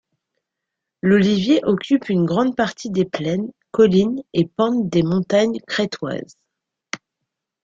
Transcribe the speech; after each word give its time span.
L'olivier 1.03 1.61
occupe 1.63 2.09
une 2.09 2.25
grande 2.25 2.55
partie 2.55 2.89
des 2.89 3.05
plaines, 3.05 3.51
collines 3.69 4.23
et 4.33 4.47
pentes 4.47 4.89
des 4.89 5.03
montagnes 5.03 5.59
crétoises. 5.67 6.39